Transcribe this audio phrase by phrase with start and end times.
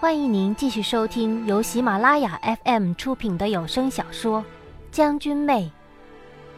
[0.00, 4.40] 欢迎您继续收听由喜马拉雅 FM 出品的有声小说
[4.90, 5.70] 《将军妹》，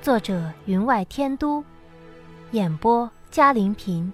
[0.05, 1.65] 作者云外天都，
[2.53, 4.13] 演播嘉玲平。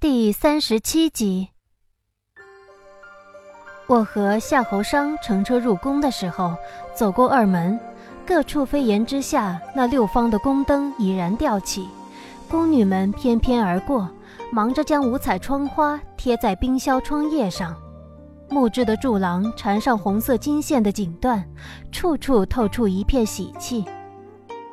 [0.00, 1.50] 第三十七集，
[3.86, 6.56] 我和夏侯商乘车入宫的时候，
[6.94, 7.78] 走过二门，
[8.24, 11.86] 各处飞檐之下，那六方的宫灯已然吊起，
[12.48, 14.08] 宫女们翩翩而过。
[14.52, 17.76] 忙着将五彩窗花贴在冰销窗叶上，
[18.48, 21.42] 木质的柱廊缠上红色金线的锦缎，
[21.90, 23.84] 处处透出一片喜气。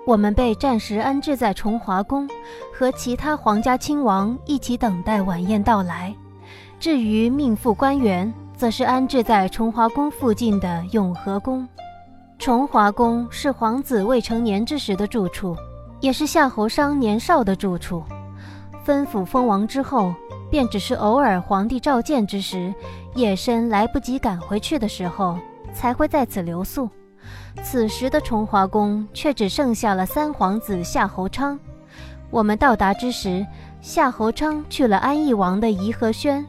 [0.05, 2.29] 我们被暂时安置在崇华宫，
[2.73, 6.13] 和其他皇家亲王一起等待晚宴到来。
[6.79, 11.67] 至于命妇官员，则是安置在崇华宫附近的永和宫。
[12.37, 15.55] 崇华宫是皇子未成年之时的住处，
[16.01, 18.03] 也是夏侯商年少的住处。
[18.83, 20.13] 分府封王之后，
[20.51, 22.73] 便只是偶尔皇帝召见之时，
[23.15, 25.37] 夜深来不及赶回去的时候，
[25.73, 26.89] 才会在此留宿。
[27.63, 31.57] 此时的崇华宫却只剩下了三皇子夏侯昌。
[32.29, 33.45] 我们到达之时，
[33.79, 36.45] 夏侯昌去了安义王的颐和轩。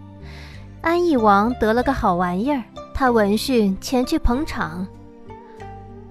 [0.80, 2.62] 安义王得了个好玩意儿，
[2.92, 4.84] 他闻讯前去捧场。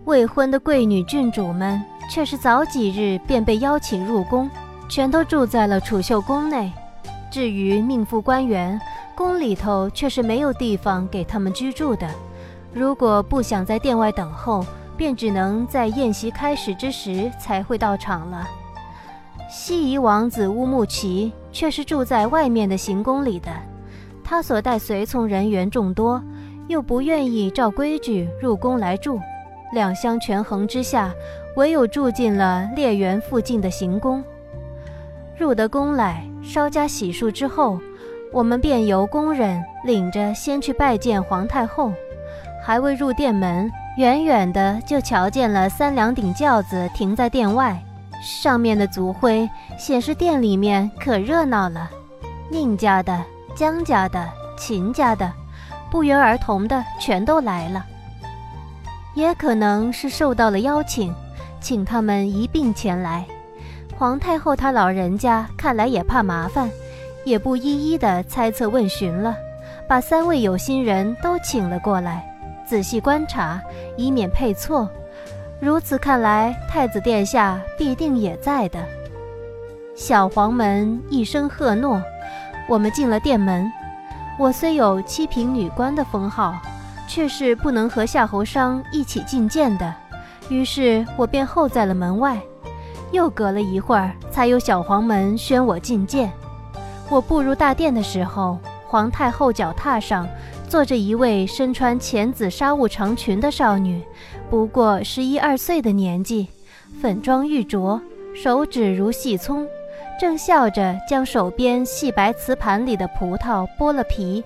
[0.05, 4.49] 未婚的贵女郡主们却是早几日便被邀请入宫。
[4.94, 6.72] 全都住在了储秀宫内，
[7.31, 8.80] 至于命妇官员，
[9.16, 12.08] 宫里头却是没有地方给他们居住的。
[12.72, 14.63] 如果不想在殿外等候，
[14.95, 18.47] 便只能在宴席开始之时才会到场了。
[19.50, 23.50] 西夷王子乌木齐却是住在外面的行宫里的，
[24.23, 26.22] 他所带随从人员众多，
[26.67, 29.19] 又不愿意照规矩入宫来住，
[29.73, 31.11] 两相权衡之下，
[31.55, 34.23] 唯有住进了猎园附近的行宫。
[35.38, 37.80] 入得宫来，稍加洗漱之后，
[38.31, 41.91] 我们便由宫人领着先去拜见皇太后。
[42.66, 47.84] 还未入殿门，远远的就瞧见了三两顶轿子停在殿外，
[48.22, 51.90] 上面的族徽显示殿里面可热闹了。
[52.50, 53.22] 宁家的、
[53.53, 55.30] 江家的、秦家的，
[55.91, 57.86] 不约而同的全都来了。
[59.13, 61.13] 也可能是受到了邀请，
[61.59, 63.25] 请他们一并前来。
[63.98, 66.70] 皇太后她老人家看来也怕麻烦，
[67.24, 69.36] 也不一一的猜测问询了，
[69.88, 72.26] 把三位有心人都请了过来，
[72.66, 73.62] 仔细观察，
[73.96, 74.90] 以免配错。
[75.59, 78.84] 如此看来，太子殿下必定也在的。
[79.96, 82.02] 小黄门一声喝诺，
[82.68, 83.72] 我们进了殿门。
[84.40, 86.56] 我虽有七品女官的封号，
[87.08, 89.94] 却是不能和夏侯商一起觐见的，
[90.50, 92.42] 于是我便候在了门外。
[93.13, 96.31] 又隔了一会儿，才有小黄门宣我觐见。
[97.09, 98.57] 我步入大殿的时候，
[98.88, 100.28] 皇太后脚踏上
[100.68, 104.03] 坐着一位身穿浅紫纱雾长裙的少女，
[104.50, 106.47] 不过十一二岁的年纪，
[107.00, 108.01] 粉妆玉琢，
[108.34, 109.68] 手指如细葱，
[110.19, 114.44] 正笑着将手边细白瓷盘里的葡萄剥了皮，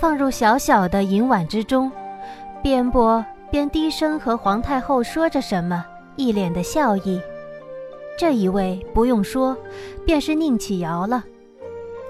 [0.00, 1.92] 放入小小的银碗之中，
[2.62, 5.84] 边剥边低声和皇太后说着什么，
[6.16, 7.20] 一脸的笑意。
[8.18, 9.56] 这一位不用说，
[10.04, 11.22] 便是宁启尧了。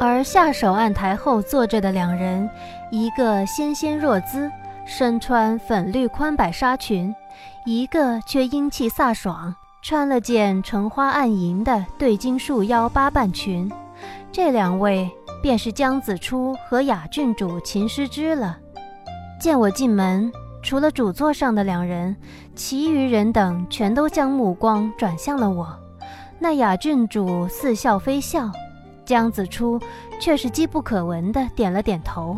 [0.01, 2.49] 而下手案台后坐着的两人，
[2.91, 4.51] 一个纤纤若姿，
[4.87, 7.13] 身穿粉绿宽摆纱裙；
[7.67, 13.71] 一个却英气飒爽，穿了件橙花暗银的对襟束腰八瓣裙。
[14.33, 15.11] 这两位
[15.43, 18.57] 便是江子初和雅郡主秦师之了。
[19.39, 20.33] 见我进门，
[20.63, 22.17] 除了主座上的两人，
[22.55, 25.79] 其余人等全都将目光转向了我。
[26.39, 28.51] 那雅郡主似笑非笑，
[29.05, 29.81] 江子初
[30.21, 32.37] 却是机不可闻的点了点头。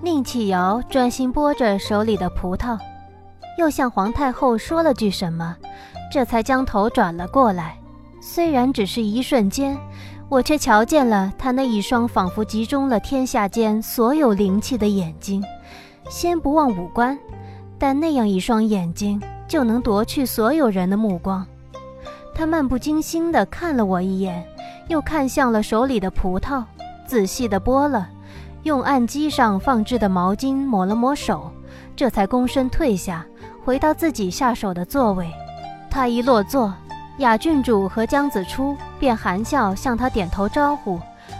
[0.00, 2.78] 宁启尧专心剥着手里的葡萄，
[3.58, 5.56] 又向皇太后说了句什么，
[6.12, 7.76] 这才将头转了过来。
[8.20, 9.78] 虽然只是一瞬间，
[10.30, 15.44] 我却瞧见了他那一双仿佛集中了天下间所有灵气的眼睛。
[16.08, 17.18] 先不忘五官，
[17.78, 21.46] 但那样一双眼睛就能夺去所有人的目光。
[22.34, 24.44] 他漫不经心地看了我一眼，
[24.88, 26.64] 又看向了手里的葡萄，
[27.06, 28.08] 仔细地剥了，
[28.64, 31.50] 用案几上放置的毛巾抹了抹手，
[31.94, 33.24] 这才躬身退下，
[33.64, 35.30] 回到自己下手的座位。
[35.88, 36.74] 他一落座，
[37.18, 40.98] 雅郡主和江子初便含笑向他点头招呼，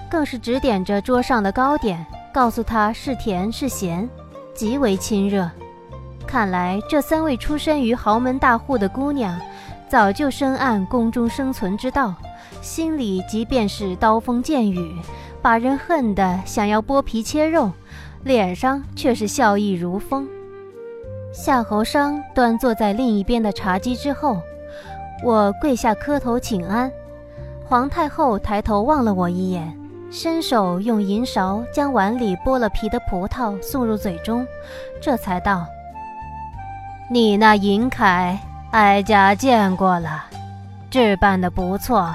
[0.08, 4.08] 更是指点着桌上的糕点，告诉他是甜是咸，
[4.54, 5.50] 极为亲热。
[6.24, 9.36] 看来这三位出身于豪门大户的姑娘。
[9.88, 12.14] 早就深谙宫中生存之道，
[12.60, 14.96] 心里即便是刀锋剑雨，
[15.40, 17.70] 把人恨得想要剥皮切肉，
[18.24, 20.26] 脸上却是笑意如风。
[21.32, 24.40] 夏侯商端坐在另一边的茶几之后，
[25.22, 26.90] 我跪下磕头请安。
[27.64, 29.76] 皇太后抬头望了我一眼，
[30.10, 34.46] 伸手用银勺将碗里剥了皮的葡萄送入嘴中，
[35.00, 35.66] 这才道
[37.10, 38.36] ：“你那银铠，
[38.74, 40.24] 哀家见过了，
[40.90, 42.12] 置办的不错。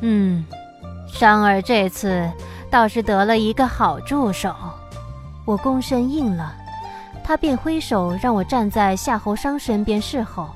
[0.00, 0.42] 嗯，
[1.06, 2.26] 商儿这次
[2.70, 4.54] 倒是得了一个好助手。”
[5.44, 6.54] 我躬身应了，
[7.22, 10.48] 他便挥手让我站在夏侯商身边侍候。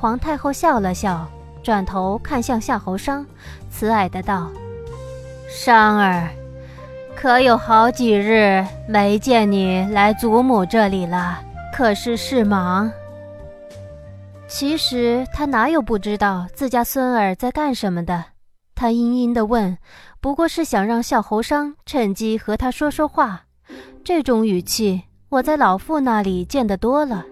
[0.00, 1.24] 皇太后笑了笑，
[1.62, 3.24] 转头看向夏侯商，
[3.70, 4.50] 慈爱的道
[5.48, 6.28] ：“商儿，
[7.14, 11.38] 可有好几日没见你来祖母这里了？
[11.72, 12.90] 可是事忙？”
[14.56, 18.24] 其实他哪有不知道自家孙儿在干什么的？
[18.76, 19.76] 他阴阴的问，
[20.20, 23.46] 不过是想让笑侯商趁机和他说说话。
[24.04, 27.24] 这种语气，我在老妇那里见得多了。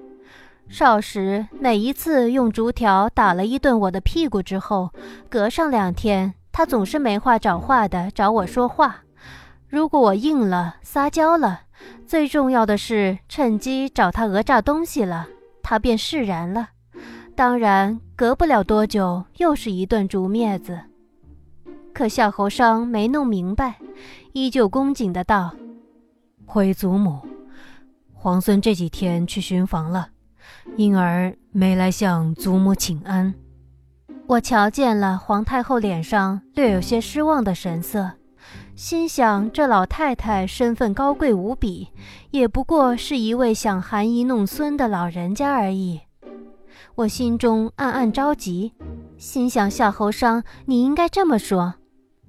[0.68, 4.90] 少时每一次用竹条打了一顿我的屁股之后，
[5.30, 8.96] 隔上两天，他总是没话找话的找我说话。
[9.68, 11.60] 如果我应了，撒娇了，
[12.04, 15.28] 最重要的是趁机找他讹诈东西了，
[15.62, 16.70] 他便释然了。
[17.34, 20.78] 当然，隔不了多久，又是一顿竹篾子。
[21.94, 23.76] 可夏侯商没弄明白，
[24.32, 25.54] 依旧恭谨的道。
[26.44, 27.20] 回祖母，
[28.12, 30.08] 皇孙这几天去巡房了，
[30.76, 33.34] 因而没来向祖母请安。
[34.26, 38.12] 我瞧见了皇太后脸上略有些失望的神色，
[38.76, 41.88] 心想这老太太身份高贵无比，
[42.30, 46.02] 也不过是一位想含饴弄孙的老人家而已。
[46.94, 48.72] 我心中暗暗着急，
[49.16, 51.74] 心想夏侯商，你应该这么说，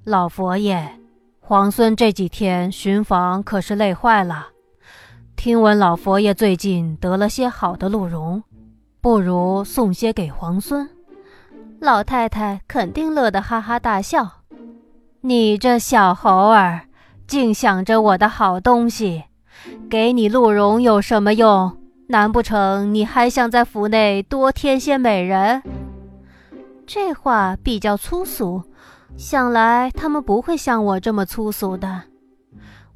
[0.04, 1.00] 老佛爷。
[1.40, 4.48] 皇孙这几天巡房可是累坏了，
[5.36, 8.42] 听闻老佛爷最近得了些好的鹿茸，
[9.02, 10.90] 不如送些给皇孙。
[11.82, 14.26] 老太太肯定乐得哈哈大笑。
[15.20, 16.88] 你这小猴儿，
[17.28, 19.26] 竟想着我的好东西，
[19.90, 21.78] 给你鹿茸有什么用？
[22.14, 25.64] 难不成你还想在府内多添些美人？
[26.86, 28.62] 这话比较粗俗。
[29.18, 32.04] 想来他们不会像我这么粗俗的。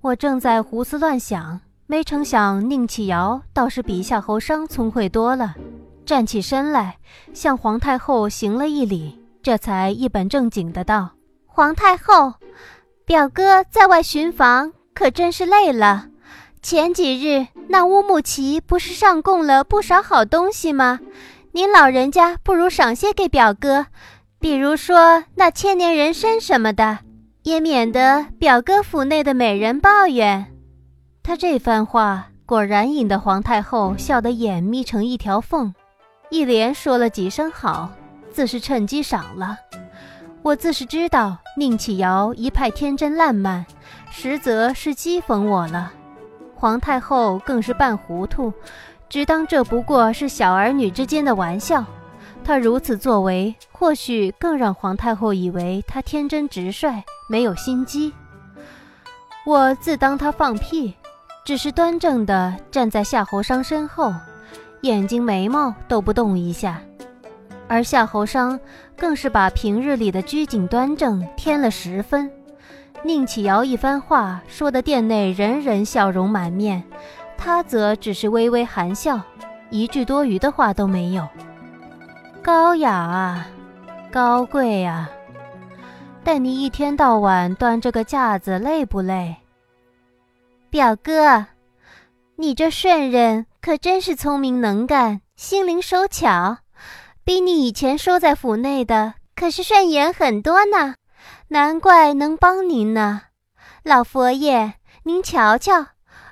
[0.01, 5.55] 我正在胡思乱想，没成想宁启尧倒是比夏侯商聪慧多了，
[6.05, 6.97] 站起身来
[7.33, 11.09] 向皇太后行了一礼，这才一本正经的道
[11.47, 12.35] ：“皇太后，
[13.03, 16.05] 表哥在外巡防，可真是累了。
[16.61, 20.99] 前几日那乌木齐不是上供了不少好东西吗？
[21.51, 23.87] 您老人家不如赏些给表哥。”
[24.39, 26.99] 比如说那千年人参什么的，
[27.41, 30.53] 也免得表哥府内的美人抱怨。
[31.23, 35.73] 他这番话果然引得皇太后笑得眼眯成一条缝，
[36.29, 37.89] 一连说了几声好，
[38.29, 39.57] 自是趁机赏了。
[40.43, 43.65] 我自是知道宁启尧一派天真烂漫，
[44.11, 45.91] 实则是讥讽我了。
[46.59, 48.51] 皇太后更是半糊涂，
[49.07, 51.85] 只当这不过是小儿女之间的玩笑。
[52.43, 58.11] 他如此作为，或许更让皇太后以为他天真直率，没有心机。
[59.45, 60.95] 我自当他放屁，
[61.45, 64.11] 只是端正地站在夏侯商身后，
[64.81, 66.81] 眼睛眉毛都不动一下。
[67.67, 68.59] 而夏侯商
[68.95, 72.31] 更是把平日里的拘谨端正添了十分。
[73.03, 76.83] 宁启尧一番话说的店内人人笑容满面，
[77.37, 79.21] 他则只是微微含笑，
[79.69, 81.27] 一句多余的话都没有。
[82.41, 83.47] 高雅啊，
[84.11, 85.09] 高贵啊！
[86.23, 89.37] 但你一天到晚端着个架子，累不累？
[90.69, 91.45] 表哥，
[92.35, 96.57] 你这顺人可真是聪明能干，心灵手巧，
[97.23, 100.95] 比你以前收在府内的可是顺眼很多呢。
[101.49, 103.23] 难怪能帮您呢。
[103.83, 105.87] 老佛爷，您瞧瞧，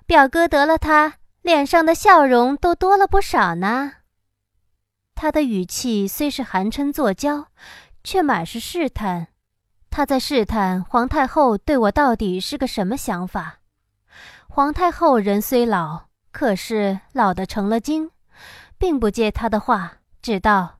[0.05, 3.93] 表哥得了他，脸上的笑容都多了不少呢。
[5.15, 7.47] 他的语气虽是寒嗔作娇，
[8.03, 9.27] 却满是试探。
[9.89, 13.59] 他在试探皇太后对我到底是个什么想法。
[14.49, 18.11] 皇太后人虽老，可是老的成了精，
[18.77, 20.79] 并不接他的话，只道：“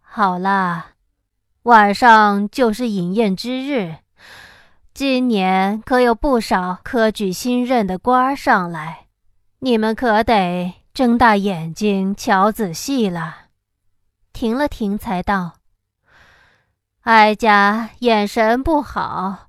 [0.00, 0.88] 好啦，
[1.64, 3.96] 晚上就是饮宴之日，
[4.94, 9.08] 今年可有不少科举新任的官上来，
[9.58, 13.36] 你们可得睁大眼睛瞧仔细了。”
[14.32, 15.56] 停了停，才道
[17.02, 19.48] ：“哀家眼神不好，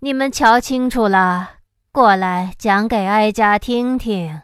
[0.00, 1.50] 你们瞧清楚了，
[1.92, 4.42] 过来讲给哀家听听。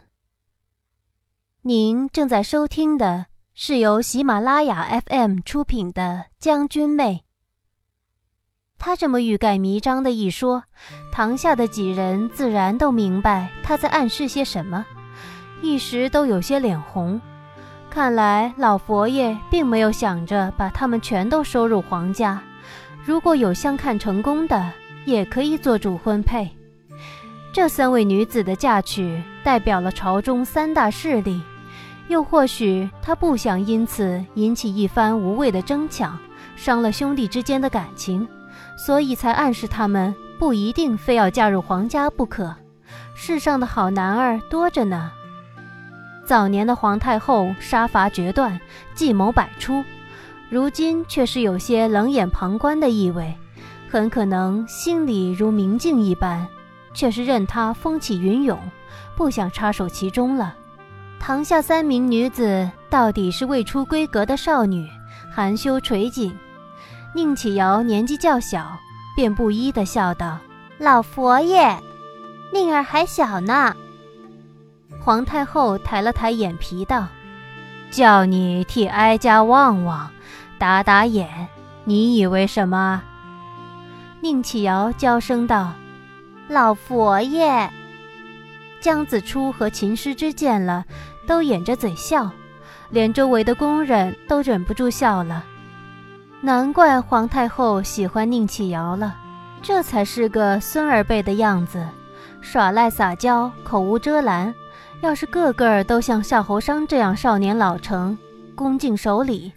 [1.63, 3.25] 您正在收听的
[3.61, 7.25] 是由喜马拉雅 FM 出品的《将军妹》。
[8.77, 10.63] 他这么欲盖弥彰的一说，
[11.11, 14.85] 堂下的几人自然都明白他在暗示些什么，
[15.61, 17.19] 一时都有些脸红。
[17.89, 22.41] 看来老佛爷并没有想着把他们全都收入皇家，
[23.03, 24.71] 如果有相看成功的，
[25.03, 26.49] 也可以做主婚配。
[27.51, 31.41] 这三位女子的嫁娶，代表了朝中三大势力，
[32.09, 36.17] 又或许他不想因此引起一番无谓的争抢，
[36.55, 38.27] 伤了兄弟之间的感情，
[38.75, 42.53] 所以才暗示他们不一定非要嫁入皇家不可。
[43.15, 45.11] 世上的好男儿多着呢。
[46.25, 48.59] 早年的皇太后杀伐决断，
[48.93, 49.83] 计谋百出，
[50.49, 53.35] 如今却是有些冷眼旁观的意味，
[53.89, 56.45] 很可能心里如明镜一般。
[56.91, 58.59] 却是任他风起云涌，
[59.15, 60.55] 不想插手其中了。
[61.19, 64.89] 堂下三名女子到底是未出闺阁的少女，
[65.31, 66.35] 含羞垂颈。
[67.13, 68.77] 宁启瑶年纪较小，
[69.15, 70.39] 便不依的笑道
[70.79, 71.77] ：“老佛爷，
[72.53, 73.75] 宁儿还小呢。”
[75.01, 77.07] 皇太后抬了抬眼皮道
[77.91, 80.09] ：“叫你替哀家望望，
[80.57, 81.47] 打打眼，
[81.83, 83.03] 你以为什么？”
[84.21, 85.73] 宁启瑶娇声道。
[86.47, 87.69] 老佛爷，
[88.81, 90.85] 江子初和秦师之见了，
[91.27, 92.29] 都掩着嘴笑，
[92.89, 95.43] 连周围的宫人都忍不住笑了。
[96.41, 99.17] 难怪皇太后喜欢宁启瑶了，
[99.61, 101.85] 这才是个孙儿辈的样子，
[102.39, 104.53] 耍赖撒娇，口无遮拦。
[105.01, 108.17] 要是个个都像夏侯商这样少年老成、
[108.55, 109.51] 恭敬守礼，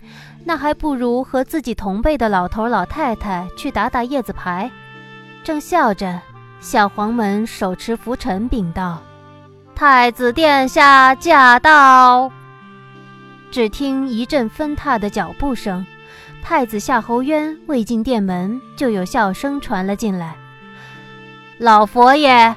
[0.44, 4.70] 那还不如和自己同辈的老头老太太去打打叶子牌。
[5.44, 6.20] 正笑着。
[6.60, 9.02] 小黄门手持拂尘禀道
[9.82, 12.30] ：“太子殿下驾到。”
[13.50, 15.84] 只听一阵纷踏的脚步声，
[16.40, 20.36] 太子夏侯渊未进殿门，就有笑声传了进来
[21.58, 22.54] ：“老佛爷，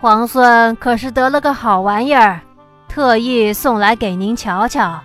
[0.00, 2.40] 皇孙可是得了个好玩意儿，
[2.88, 5.00] 特意送来给您瞧瞧。”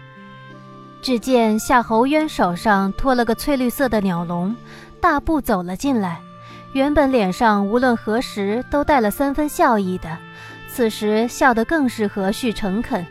[1.03, 4.55] 只见夏侯渊手上托了个翠绿色的鸟笼，
[4.99, 6.17] 大步走了进来。
[6.73, 10.17] 原本脸上无论何时都带了三分笑意的，
[10.77, 13.03] 此时笑得更是和煦诚恳。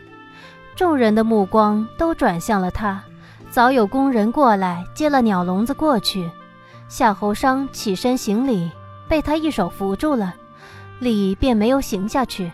[0.73, 3.03] 众人的目光都转向了他，
[3.49, 6.31] 早有工人过来接了鸟笼子过去。
[6.87, 8.71] 夏侯商起身行礼，
[9.09, 10.33] 被他一手扶住了，
[10.99, 12.49] 礼便没有行下去。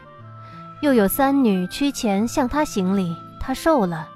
[0.82, 4.08] 又有三女趋前向他行礼，他受了，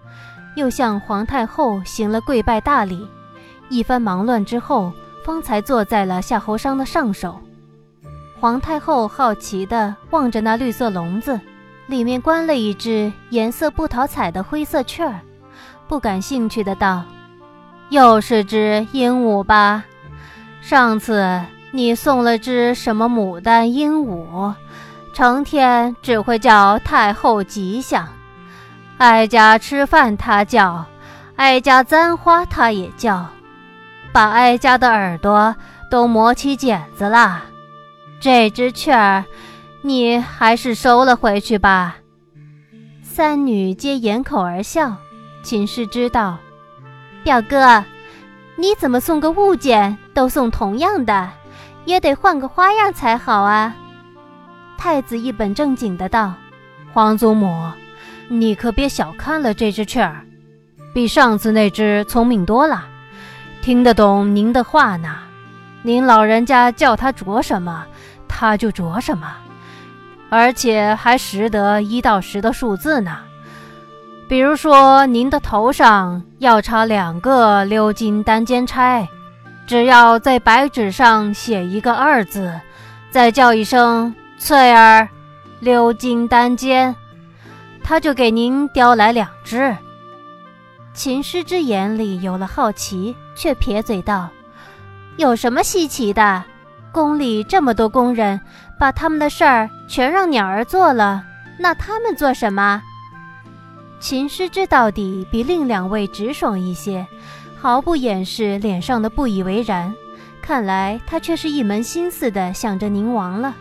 [0.55, 3.07] 又向皇太后行了跪拜大礼。
[3.69, 4.91] 一番忙乱之后。
[5.23, 7.37] 方才坐在了夏侯商的上首，
[8.39, 11.39] 皇太后好奇地望着那绿色笼子，
[11.87, 15.19] 里面关了一只颜色不讨彩的灰色雀儿，
[15.87, 17.03] 不感兴趣的道
[17.89, 19.83] ：“又是只鹦鹉吧？
[20.61, 21.41] 上次
[21.71, 24.53] 你送了只什么牡丹鹦鹉，
[25.13, 28.07] 成天只会叫太后吉祥，
[28.99, 30.85] 哀家吃饭它叫，
[31.37, 33.25] 哀家簪花它也叫。”
[34.13, 35.55] 把哀家的耳朵
[35.91, 37.43] 都磨起茧子了，
[38.19, 39.25] 这只雀儿，
[39.81, 41.97] 你还是收了回去吧。
[43.01, 44.95] 三女皆掩口而笑。
[45.43, 46.37] 秦氏知道，
[47.23, 47.83] 表哥，
[48.57, 51.29] 你怎么送个物件都送同样的，
[51.85, 53.73] 也得换个花样才好啊。
[54.77, 56.33] 太子一本正经的道
[56.91, 57.71] ：“皇祖母，
[58.27, 60.25] 你可别小看了这只雀儿，
[60.93, 62.85] 比上次那只聪明多了。”
[63.61, 65.15] 听得懂您的话呢，
[65.81, 67.85] 您老人家叫它啄什么，
[68.39, 69.33] 他就啄什么，
[70.29, 73.17] 而且还识得一到十的数字呢。
[74.29, 79.07] 比如说，您的头上要插两个鎏金单肩钗，
[79.65, 82.53] 只要在白纸上写一个二字，
[83.09, 85.09] 再叫一声“翠儿”，
[85.63, 86.95] 鎏金单肩，
[87.83, 89.75] 他就给您叼来两只。
[90.93, 94.29] 秦师之眼里有了好奇，却撇嘴道
[95.17, 96.43] ：“有什么稀奇的？
[96.97, 98.41] 宫里这么多工人，
[98.79, 101.23] 把他们的事儿全让鸟儿做了，
[101.59, 102.81] 那他们做什么？”
[104.01, 107.05] 秦师之到底比另两位直爽一些，
[107.55, 109.93] 毫不掩饰脸上的不以为然。
[110.41, 113.53] 看来他却是一门心思的想着宁王了。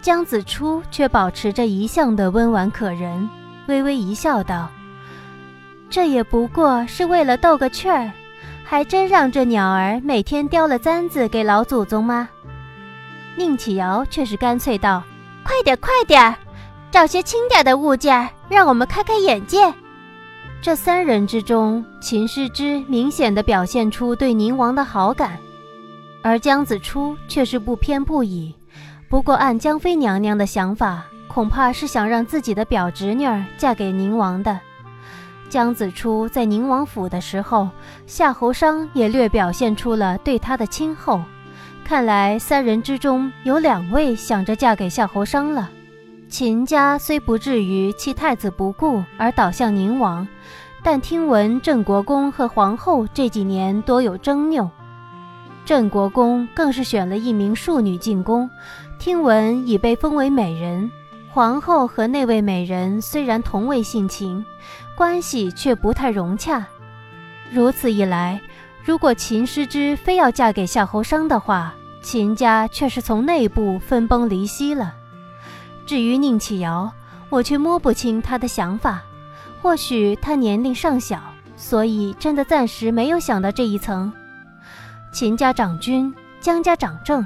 [0.00, 3.28] 江子初却保持着一向的温婉可人，
[3.66, 4.68] 微微一笑，道。
[5.90, 8.12] 这也不过是为了逗个趣儿，
[8.62, 12.28] 还真让这鸟儿每天叼了簪子给老祖宗吗？
[13.36, 15.02] 宁启尧却是干脆道
[15.42, 16.34] ：“快点，快点，
[16.90, 19.72] 找些轻点的物件，让我们开开眼界。
[20.60, 25.38] 这三人之中，秦师之明显的表现出对宁王的好感，
[26.22, 28.54] 而姜子初却是不偏不倚。
[29.08, 34.60] 不过，按江妃娘娘的想法，恐怕是想让自己的表侄女儿嫁给宁王的。
[35.48, 37.68] 姜子初在宁王府的时候，
[38.06, 41.20] 夏侯商也略表现出了对他的亲厚。
[41.92, 45.70] 看来三人之中有两位想着嫁给夏侯商了。
[46.26, 50.26] 秦家虽不至于弃太子不顾而倒向宁王，
[50.82, 54.70] 但听闻郑国公和皇后这几年多有争拗，
[55.66, 58.48] 郑国公更是选了一名庶女进宫，
[58.98, 60.90] 听闻已被封为美人。
[61.30, 64.42] 皇后和那位美人虽然同为性情，
[64.96, 66.64] 关系却不太融洽。
[67.50, 68.40] 如此一来，
[68.82, 74.94] 如果秦师之非要嫁给夏侯商的话，秦家却是从内部分崩离析了。
[75.86, 76.92] 至于宁启尧，
[77.30, 79.02] 我却摸不清他的想法。
[79.62, 81.22] 或许他年龄尚小，
[81.56, 84.12] 所以真的暂时没有想到这一层。
[85.12, 87.24] 秦家长君、江家长政，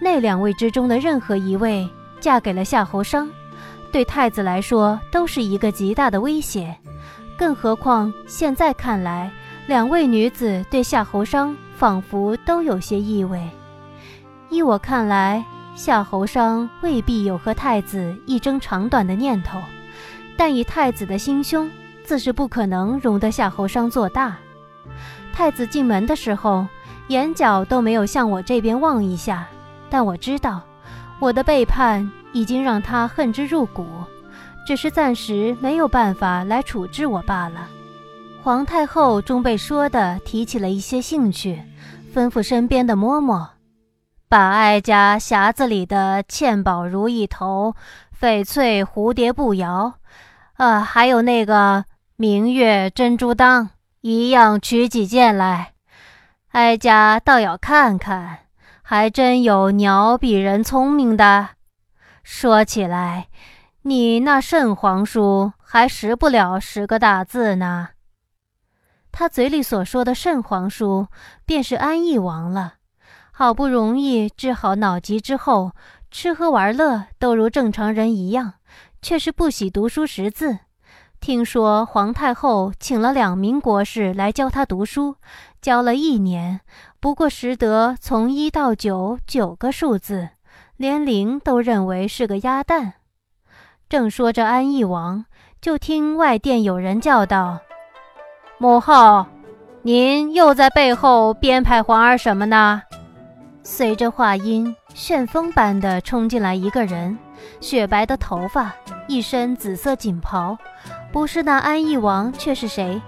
[0.00, 1.86] 那两位之中的任何一位
[2.20, 3.28] 嫁给了夏侯商，
[3.92, 6.74] 对太子来说都是一个极大的威胁。
[7.36, 9.30] 更何况现在看来，
[9.66, 13.46] 两位女子对夏侯商仿佛都有些意味。
[14.50, 15.44] 依我看来。
[15.74, 19.60] 夏侯商未必有和太子一争长短的念头，
[20.36, 21.70] 但以太子的心胸，
[22.02, 24.36] 自是不可能容得夏侯商做大。
[25.32, 26.66] 太子进门的时候，
[27.06, 29.46] 眼角都没有向我这边望一下，
[29.88, 30.60] 但我知道，
[31.20, 33.86] 我的背叛已经让他恨之入骨，
[34.66, 37.68] 只是暂时没有办法来处置我罢了。
[38.42, 41.62] 皇太后终被说的提起了一些兴趣，
[42.12, 43.46] 吩咐身边的嬷嬷。
[44.28, 47.74] 把哀家匣子里的嵌宝如意头、
[48.20, 49.94] 翡翠蝴蝶步摇，
[50.58, 51.86] 呃，还有那个
[52.16, 53.70] 明月珍珠当，
[54.02, 55.72] 一样取几件来。
[56.48, 58.40] 哀家倒要看看，
[58.82, 61.48] 还真有鸟比人聪明的。
[62.22, 63.28] 说起来，
[63.82, 67.90] 你那圣皇书还识不了十个大字呢。
[69.10, 71.06] 他嘴里所说的圣皇书，
[71.46, 72.74] 便是安义王了。
[73.38, 75.70] 好不容易治好脑疾之后，
[76.10, 78.54] 吃喝玩乐都如正常人一样，
[79.00, 80.58] 却是不喜读书识字。
[81.20, 85.14] 听说皇太后请了两名国士来教他读书，
[85.62, 86.62] 教了一年，
[86.98, 90.30] 不过识得从一到九九个数字，
[90.76, 92.94] 连零都认为是个鸭蛋。
[93.88, 95.24] 正说着安义王，
[95.60, 97.60] 就听外殿有人叫道
[98.58, 99.26] ：“母后，
[99.82, 102.82] 您又在背后编排皇儿什么呢？”
[103.70, 107.16] 随着话音，旋风般的冲进来一个人，
[107.60, 108.72] 雪白的头发，
[109.06, 110.56] 一身紫色锦袍，
[111.12, 113.00] 不是那安义王，却是谁？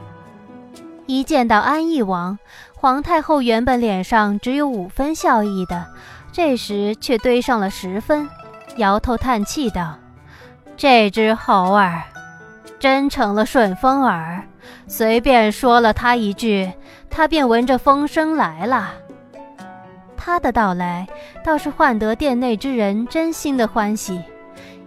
[1.06, 2.38] 一见到安义王，
[2.74, 5.86] 皇太后原本脸上只有五分笑意的，
[6.30, 8.28] 这时却堆上了十分，
[8.76, 9.96] 摇头叹气道
[10.76, 12.02] ：“这只猴儿，
[12.78, 14.44] 真成了顺风耳，
[14.86, 16.70] 随便说了他一句，
[17.08, 18.92] 他便闻着风声来了。”
[20.30, 21.08] 他的到来
[21.44, 24.22] 倒是换得殿内之人真心的欢喜。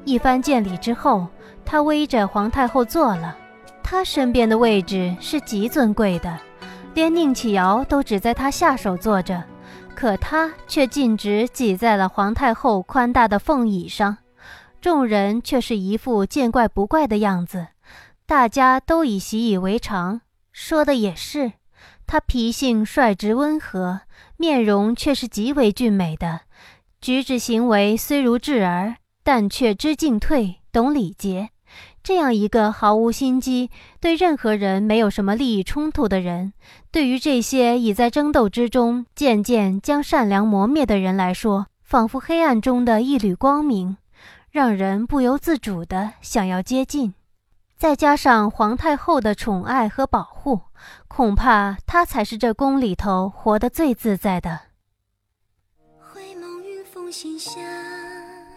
[0.06, 1.28] 一番见礼之后，
[1.66, 3.36] 他偎着皇太后坐了。
[3.84, 6.40] 他身边的位置是极尊贵的，
[6.94, 9.44] 连宁启尧都只在他下手坐着，
[9.94, 14.20] 可他却径直挤在了皇太后宽大的凤椅上。
[14.80, 17.68] 众人却是一副见怪不怪的样子，
[18.26, 20.22] 大家都已习以为常。
[20.54, 21.52] 说的也是，
[22.06, 24.02] 他脾性率直温和。
[24.38, 26.42] 面容却是极为俊美的，
[27.00, 31.50] 举止行为虽如稚儿，但却知进退，懂礼节。
[32.04, 33.70] 这样一个毫无心机、
[34.02, 36.52] 对任何人没有什么利益冲突的人，
[36.92, 43.96] 对于这些已在争斗之中渐渐将善良磨灭的人来说，仿佛黑暗中的一缕光明，
[44.52, 47.14] 让人不由自主地想要接近。
[47.78, 50.62] 再加上皇太后的宠爱和保护，
[51.08, 54.60] 恐怕她才是这宫里头活得最自在的。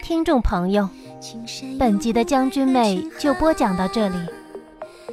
[0.01, 0.89] 听众朋友，
[1.77, 4.17] 本集的将军妹就播讲到这里，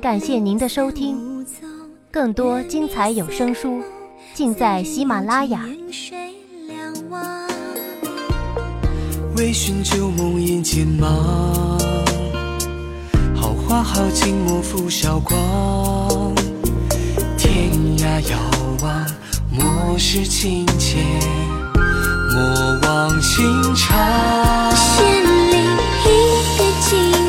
[0.00, 1.46] 感谢您的收听，
[2.11, 3.83] 更多精彩有声书
[4.33, 5.66] 尽在喜马拉雅。
[9.37, 10.87] 微醺旧梦眼前
[13.66, 16.34] 花好景莫负韶光，
[18.20, 18.38] 遥
[18.83, 19.07] 望，
[19.50, 20.98] 莫失亲切，
[22.33, 24.74] 莫忘情长。
[24.74, 25.05] 心
[25.50, 25.57] 里
[26.05, 27.23] 一个。